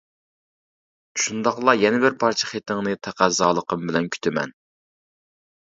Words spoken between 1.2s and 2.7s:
شۇنداقلا يەنە بىر پارچە